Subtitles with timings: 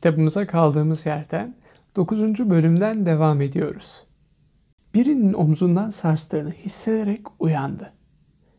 [0.00, 1.54] Kitabımıza kaldığımız yerden
[1.96, 2.20] 9.
[2.50, 4.02] bölümden devam ediyoruz.
[4.94, 7.92] Birinin omzundan sarstığını hissederek uyandı.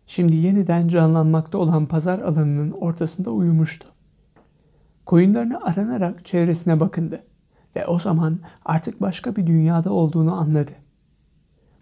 [0.05, 3.87] Şimdi yeniden canlanmakta olan pazar alanının ortasında uyumuştu.
[5.05, 7.23] Koyunlarını aranarak çevresine bakındı
[7.75, 10.71] ve o zaman artık başka bir dünyada olduğunu anladı.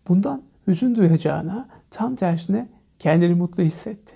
[0.08, 2.70] Bundan hüzün duyacağına tam tersine
[3.00, 4.14] kendini mutlu hissetti.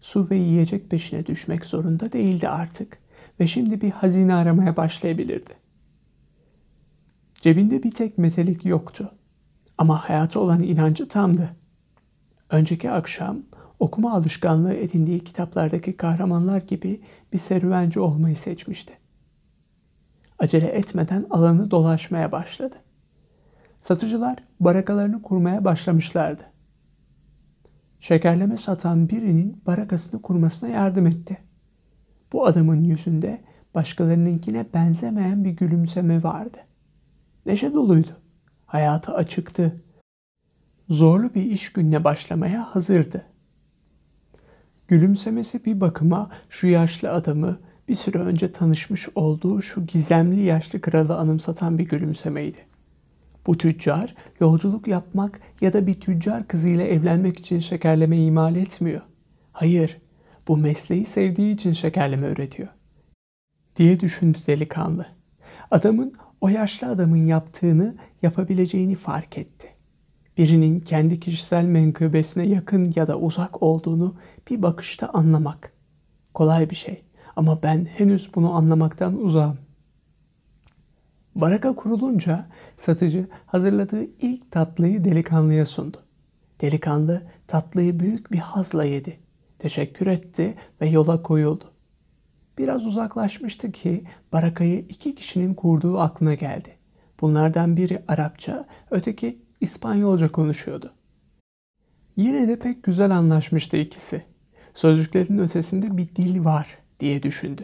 [0.00, 3.07] Su ve yiyecek peşine düşmek zorunda değildi artık
[3.40, 5.52] ve şimdi bir hazine aramaya başlayabilirdi.
[7.40, 9.12] Cebinde bir tek metelik yoktu
[9.78, 11.50] ama hayata olan inancı tamdı.
[12.50, 13.42] Önceki akşam
[13.78, 17.00] okuma alışkanlığı edindiği kitaplardaki kahramanlar gibi
[17.32, 18.92] bir serüvenci olmayı seçmişti.
[20.38, 22.76] Acele etmeden alanı dolaşmaya başladı.
[23.80, 26.42] Satıcılar barakalarını kurmaya başlamışlardı.
[28.00, 31.38] Şekerleme satan birinin barakasını kurmasına yardım etti.
[32.32, 33.40] Bu adamın yüzünde
[33.74, 36.58] başkalarınınkine benzemeyen bir gülümseme vardı.
[37.46, 38.12] Neşe doluydu.
[38.66, 39.82] Hayata açıktı.
[40.88, 43.24] Zorlu bir iş gününe başlamaya hazırdı.
[44.88, 51.16] Gülümsemesi bir bakıma şu yaşlı adamı bir süre önce tanışmış olduğu şu gizemli yaşlı kralı
[51.16, 52.58] anımsatan bir gülümsemeydi.
[53.46, 59.00] Bu tüccar yolculuk yapmak ya da bir tüccar kızıyla evlenmek için şekerleme imal etmiyor.
[59.52, 59.98] Hayır,
[60.48, 62.68] bu mesleği sevdiği için şekerleme üretiyor.
[63.76, 65.06] Diye düşündü delikanlı.
[65.70, 69.68] Adamın o yaşlı adamın yaptığını yapabileceğini fark etti.
[70.38, 74.14] Birinin kendi kişisel menkıbesine yakın ya da uzak olduğunu
[74.50, 75.72] bir bakışta anlamak.
[76.34, 77.02] Kolay bir şey
[77.36, 79.58] ama ben henüz bunu anlamaktan uzağım.
[81.34, 85.96] Baraka kurulunca satıcı hazırladığı ilk tatlıyı delikanlıya sundu.
[86.60, 89.27] Delikanlı tatlıyı büyük bir hazla yedi.
[89.58, 91.64] Teşekkür etti ve yola koyuldu.
[92.58, 96.76] Biraz uzaklaşmıştı ki barakayı iki kişinin kurduğu aklına geldi.
[97.20, 100.92] Bunlardan biri Arapça, öteki İspanyolca konuşuyordu.
[102.16, 104.24] Yine de pek güzel anlaşmıştı ikisi.
[104.74, 107.62] Sözcüklerin ötesinde bir dil var diye düşündü.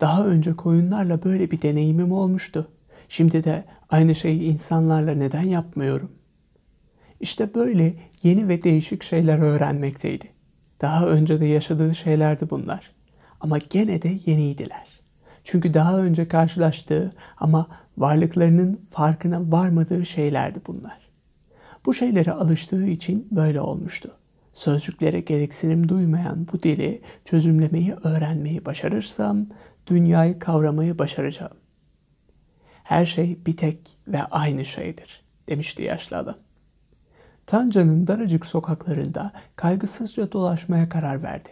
[0.00, 2.68] Daha önce koyunlarla böyle bir deneyimim olmuştu.
[3.08, 6.12] Şimdi de aynı şeyi insanlarla neden yapmıyorum?
[7.20, 10.37] İşte böyle yeni ve değişik şeyler öğrenmekteydi.
[10.80, 12.90] Daha önce de yaşadığı şeylerdi bunlar.
[13.40, 14.86] Ama gene de yeniydiler.
[15.44, 17.66] Çünkü daha önce karşılaştığı ama
[17.98, 20.98] varlıklarının farkına varmadığı şeylerdi bunlar.
[21.86, 24.10] Bu şeylere alıştığı için böyle olmuştu.
[24.54, 29.46] Sözcüklere gereksinim duymayan bu dili çözümlemeyi öğrenmeyi başarırsam
[29.86, 31.56] dünyayı kavramayı başaracağım.
[32.82, 36.36] Her şey bir tek ve aynı şeydir demişti yaşlı adam.
[37.48, 41.48] Tanca'nın daracık sokaklarında kaygısızca dolaşmaya karar verdi.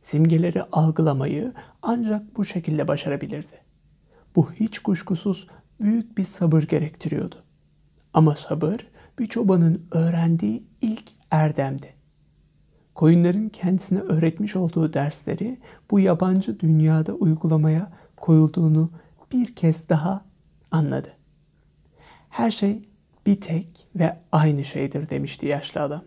[0.00, 1.52] Simgeleri algılamayı
[1.82, 3.60] ancak bu şekilde başarabilirdi.
[4.36, 5.46] Bu hiç kuşkusuz
[5.80, 7.36] büyük bir sabır gerektiriyordu.
[8.12, 8.86] Ama sabır
[9.18, 11.94] bir çobanın öğrendiği ilk erdemdi.
[12.94, 18.90] Koyunların kendisine öğretmiş olduğu dersleri bu yabancı dünyada uygulamaya koyulduğunu
[19.32, 20.24] bir kez daha
[20.70, 21.12] anladı.
[22.28, 22.82] Her şey
[23.26, 26.04] bir tek ve aynı şeydir demişti yaşlı adam.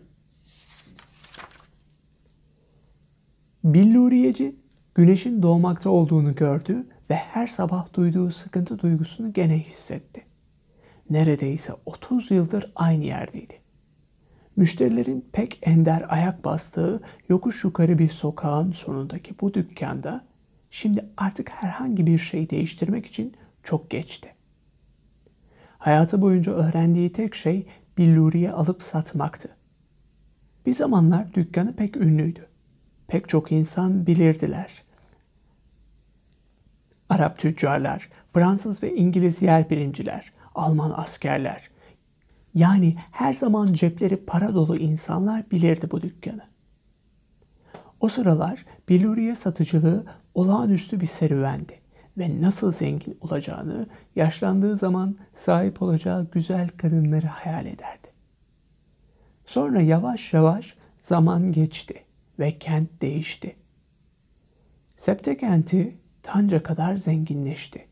[3.64, 4.56] Billuriyeci
[4.94, 10.26] güneşin doğmakta olduğunu gördü ve her sabah duyduğu sıkıntı duygusunu gene hissetti.
[11.10, 13.54] Neredeyse 30 yıldır aynı yerdeydi.
[14.56, 20.24] Müşterilerin pek ender ayak bastığı yokuş yukarı bir sokağın sonundaki bu dükkanda
[20.70, 24.34] şimdi artık herhangi bir şey değiştirmek için çok geçti.
[25.78, 27.66] Hayatı boyunca öğrendiği tek şey
[27.98, 29.56] billuriye alıp satmaktı.
[30.66, 32.46] Bir zamanlar dükkanı pek ünlüydü.
[33.06, 34.82] Pek çok insan bilirdiler.
[37.08, 41.70] Arap tüccarlar, Fransız ve İngiliz yer bilimciler, Alman askerler.
[42.54, 46.42] Yani her zaman cepleri para dolu insanlar bilirdi bu dükkanı.
[48.00, 51.80] O sıralar billuriye satıcılığı olağanüstü bir serüvendi
[52.18, 58.08] ve nasıl zengin olacağını, yaşlandığı zaman sahip olacağı güzel kadınları hayal ederdi.
[59.46, 61.94] Sonra yavaş yavaş zaman geçti
[62.38, 63.56] ve kent değişti.
[64.96, 67.86] Septe kenti Tanca kadar zenginleşti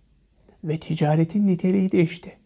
[0.65, 2.37] ve ticaretin niteliği değişti.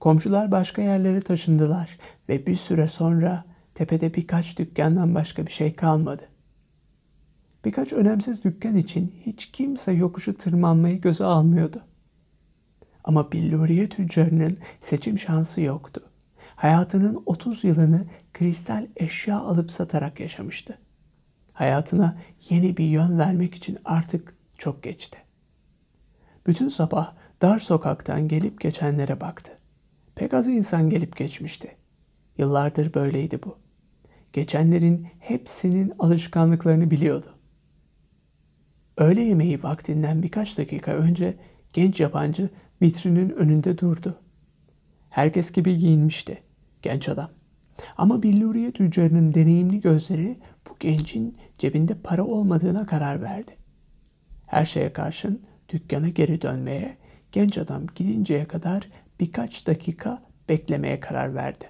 [0.00, 1.98] Komşular başka yerlere taşındılar
[2.28, 6.22] ve bir süre sonra tepede birkaç dükkandan başka bir şey kalmadı.
[7.64, 11.82] Birkaç önemsiz dükkan için hiç kimse yokuşu tırmanmayı göze almıyordu.
[13.04, 16.02] Ama billuriye tüccarının seçim şansı yoktu.
[16.56, 20.78] Hayatının 30 yılını kristal eşya alıp satarak yaşamıştı.
[21.52, 22.18] Hayatına
[22.50, 25.18] yeni bir yön vermek için artık çok geçti.
[26.46, 29.52] Bütün sabah dar sokaktan gelip geçenlere baktı.
[30.14, 31.76] Pek az insan gelip geçmişti.
[32.38, 33.58] Yıllardır böyleydi bu.
[34.32, 37.38] Geçenlerin hepsinin alışkanlıklarını biliyordu.
[39.02, 41.34] Öğle yemeği vaktinden birkaç dakika önce
[41.72, 42.48] genç yabancı
[42.82, 44.18] vitrinin önünde durdu.
[45.10, 46.42] Herkes gibi giyinmişti
[46.82, 47.30] genç adam.
[47.96, 50.38] Ama billuriye tüccarının deneyimli gözleri
[50.68, 53.56] bu gencin cebinde para olmadığına karar verdi.
[54.46, 56.96] Her şeye karşın dükkana geri dönmeye,
[57.32, 58.88] genç adam gidinceye kadar
[59.20, 61.64] birkaç dakika beklemeye karar verdi.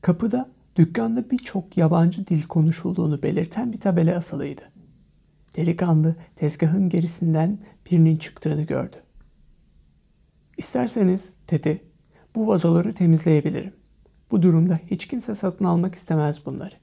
[0.00, 4.62] Kapıda dükkanda birçok yabancı dil konuşulduğunu belirten bir tabela asılıydı.
[5.56, 7.58] Delikanlı tezgahın gerisinden
[7.90, 8.96] birinin çıktığını gördü.
[10.58, 11.82] İsterseniz dedi,
[12.34, 13.72] bu vazoları temizleyebilirim.
[14.30, 16.74] Bu durumda hiç kimse satın almak istemez bunları.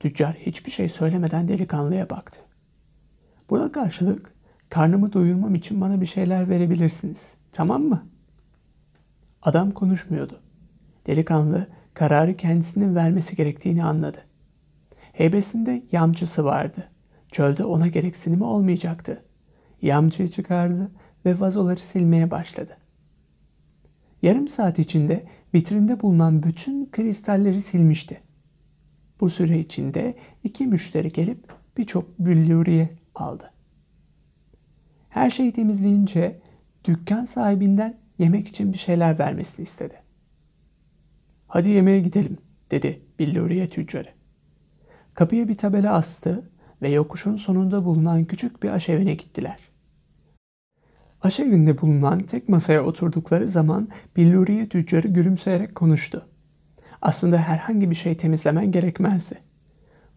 [0.00, 2.40] Tüccar hiçbir şey söylemeden delikanlıya baktı.
[3.50, 4.34] Buna karşılık
[4.68, 7.34] karnımı doyurmam için bana bir şeyler verebilirsiniz.
[7.52, 8.06] Tamam mı?
[9.42, 10.40] Adam konuşmuyordu.
[11.06, 11.66] Delikanlı
[11.98, 14.18] kararı kendisinin vermesi gerektiğini anladı.
[15.12, 16.88] Heybesinde yamcısı vardı.
[17.32, 19.24] Çölde ona gereksinimi olmayacaktı.
[19.82, 20.90] Yamcıyı çıkardı
[21.24, 22.76] ve vazoları silmeye başladı.
[24.22, 28.20] Yarım saat içinde vitrinde bulunan bütün kristalleri silmişti.
[29.20, 30.14] Bu süre içinde
[30.44, 33.50] iki müşteri gelip birçok bülluriye aldı.
[35.08, 36.40] Her şeyi temizleyince
[36.84, 40.07] dükkan sahibinden yemek için bir şeyler vermesini istedi.
[41.48, 42.38] Hadi yemeğe gidelim
[42.70, 44.08] dedi billuriye tüccarı.
[45.14, 46.50] Kapıya bir tabela astı
[46.82, 49.58] ve yokuşun sonunda bulunan küçük bir aşevine gittiler.
[51.22, 56.28] Aşevinde bulunan tek masaya oturdukları zaman billuriye tüccarı gülümseyerek konuştu.
[57.02, 59.38] Aslında herhangi bir şey temizlemen gerekmezdi.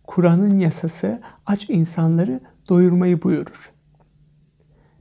[0.04, 2.40] Kur'an'ın yasası aç insanları
[2.70, 3.72] doyurmayı buyurur.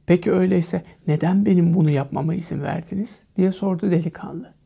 [0.07, 3.23] Peki öyleyse neden benim bunu yapmama izin verdiniz?
[3.37, 4.60] diye sordu delikanlı.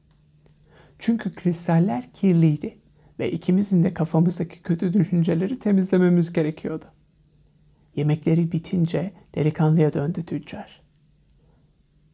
[0.98, 2.78] Çünkü kristaller kirliydi
[3.18, 6.84] ve ikimizin de kafamızdaki kötü düşünceleri temizlememiz gerekiyordu.
[7.96, 10.82] Yemekleri bitince delikanlıya döndü tüccar.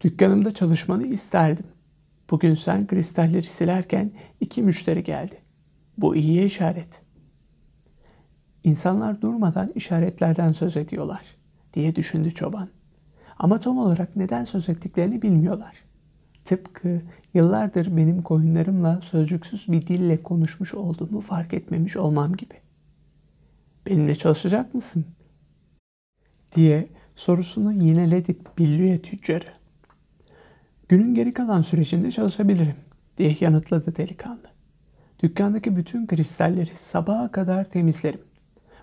[0.01, 1.67] Dükkanımda çalışmanı isterdim.
[2.31, 5.37] Bugün sen kristalleri silerken iki müşteri geldi.
[5.99, 7.03] Bu iyi işaret.
[8.65, 11.23] İnsanlar durmadan işaretlerden söz ediyorlar
[11.75, 12.69] diye düşündü çoban.
[13.39, 15.90] Ama tam olarak neden söz ettiklerini bilmiyorlar.
[16.45, 17.01] Tıpkı
[17.35, 22.55] yıllardır benim koyunlarımla sözcüksüz bir dille konuşmuş olduğumu fark etmemiş olmam gibi.
[23.87, 25.05] Benimle çalışacak mısın?
[26.55, 29.47] diye sorusunu yineledi Billüye tüccarı.
[30.89, 32.77] Günün geri kalan sürecinde çalışabilirim
[33.17, 34.51] diye yanıtladı delikanlı.
[35.23, 38.21] Dükkandaki bütün kristalleri sabaha kadar temizlerim.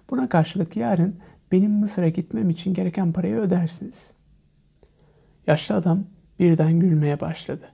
[0.09, 1.15] Buna karşılık yarın
[1.51, 4.12] benim Mısır'a gitmem için gereken parayı ödersiniz.
[5.48, 6.04] Yaşlı adam
[6.39, 7.66] birden gülmeye başladı.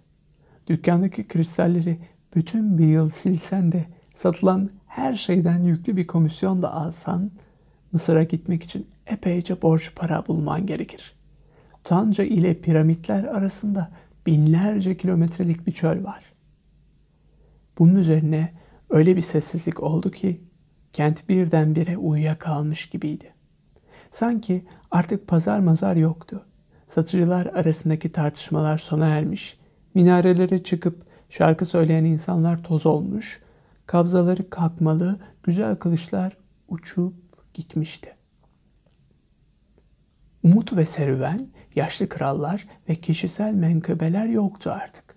[0.67, 1.99] Dükkandaki kristalleri
[2.35, 7.31] bütün bir yıl silsen de satılan her şeyden yüklü bir komisyon da alsan
[7.91, 11.13] Mısır'a gitmek için epeyce borç para bulman gerekir.
[11.83, 13.91] Tanca ile piramitler arasında
[14.25, 16.23] binlerce kilometrelik bir çöl var.
[17.77, 18.53] Bunun üzerine
[18.89, 20.41] öyle bir sessizlik oldu ki
[20.93, 23.33] kent birdenbire uyuyakalmış gibiydi.
[24.11, 26.45] Sanki artık pazar mazar yoktu.
[26.93, 29.57] Satıcılar arasındaki tartışmalar sona ermiş,
[29.93, 33.41] minarelere çıkıp şarkı söyleyen insanlar toz olmuş,
[33.85, 37.13] kabzaları kalkmalı, güzel kılıçlar uçup
[37.53, 38.15] gitmişti.
[40.43, 45.15] Umut ve serüven, yaşlı krallar ve kişisel menkıbeler yoktu artık.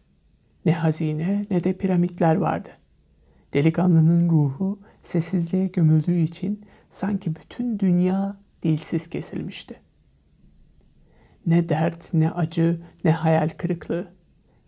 [0.67, 2.69] Ne hazine ne de piramitler vardı.
[3.55, 9.86] Delikanlının ruhu sessizliğe gömüldüğü için sanki bütün dünya dilsiz kesilmişti.
[11.47, 14.09] Ne dert, ne acı, ne hayal kırıklığı.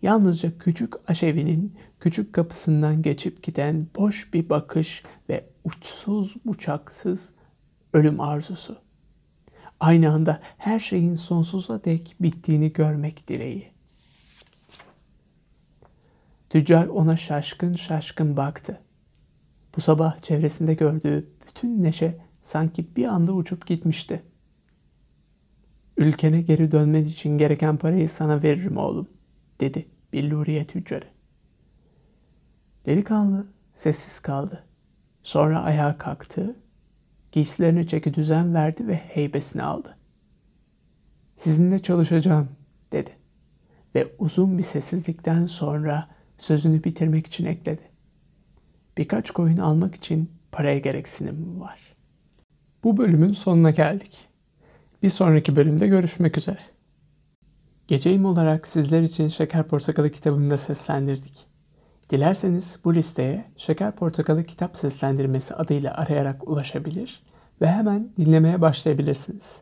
[0.01, 7.29] Yalnızca küçük aşevinin küçük kapısından geçip giden boş bir bakış ve uçsuz bucaksız
[7.93, 8.77] ölüm arzusu.
[9.79, 13.71] Aynı anda her şeyin sonsuza dek bittiğini görmek dileği.
[16.49, 18.81] Tüccar ona şaşkın şaşkın baktı.
[19.75, 24.23] Bu sabah çevresinde gördüğü bütün neşe sanki bir anda uçup gitmişti.
[25.99, 29.07] Ülkene geri dönmen için gereken parayı sana veririm oğlum,
[29.59, 31.05] dedi billuriye tüccarı.
[32.85, 34.63] Delikanlı sessiz kaldı.
[35.23, 36.55] Sonra ayağa kalktı,
[37.31, 39.97] giysilerini çeki düzen verdi ve heybesini aldı.
[41.35, 42.49] Sizinle çalışacağım,
[42.91, 43.11] dedi.
[43.95, 47.83] Ve uzun bir sessizlikten sonra sözünü bitirmek için ekledi.
[48.97, 51.79] Birkaç koyun almak için paraya gereksinimim var.
[52.83, 54.28] Bu bölümün sonuna geldik.
[55.03, 56.59] Bir sonraki bölümde görüşmek üzere.
[57.87, 61.45] Geceyim olarak sizler için Şeker Portakalı kitabını da seslendirdik.
[62.09, 67.23] Dilerseniz bu listeye Şeker Portakalı kitap seslendirmesi adıyla arayarak ulaşabilir
[67.61, 69.61] ve hemen dinlemeye başlayabilirsiniz.